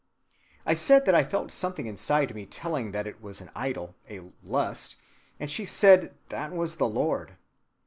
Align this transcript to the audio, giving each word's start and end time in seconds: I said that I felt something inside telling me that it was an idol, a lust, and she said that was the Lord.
I 0.65 0.73
said 0.73 1.05
that 1.05 1.13
I 1.13 1.23
felt 1.23 1.51
something 1.51 1.85
inside 1.85 2.33
telling 2.49 2.85
me 2.87 2.91
that 2.93 3.05
it 3.05 3.21
was 3.21 3.39
an 3.39 3.51
idol, 3.53 3.93
a 4.09 4.31
lust, 4.41 4.95
and 5.39 5.51
she 5.51 5.63
said 5.63 6.15
that 6.29 6.51
was 6.51 6.77
the 6.77 6.87
Lord. 6.89 7.37